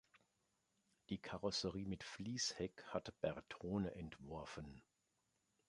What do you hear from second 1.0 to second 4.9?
Die Karosserie mit Fließheck hatte Bertone entworfen.